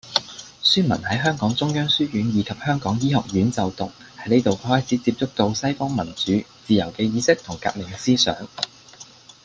[0.63, 8.35] 孫文喺香港中央書院以及香港醫學院就讀，喺呢度佢開始接觸到西方民主、自由嘅意識同革命思想